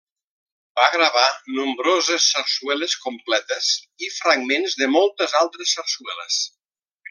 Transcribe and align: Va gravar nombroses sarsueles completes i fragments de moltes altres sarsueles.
Va 0.77 0.85
gravar 0.93 1.25
nombroses 1.57 2.25
sarsueles 2.37 2.97
completes 3.03 3.69
i 4.07 4.11
fragments 4.17 4.81
de 4.83 4.89
moltes 4.97 5.39
altres 5.45 5.79
sarsueles. 5.81 6.43